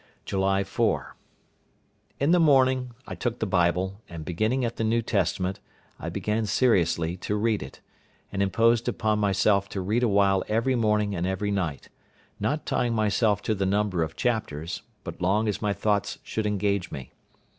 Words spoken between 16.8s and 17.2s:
me.